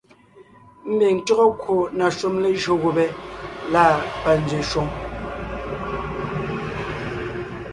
[0.93, 3.05] Mbiŋ tÿɔ́gɔ kwò na shúm lejÿó gubé
[3.73, 3.83] lâ
[4.21, 4.87] panzwě shwòŋ,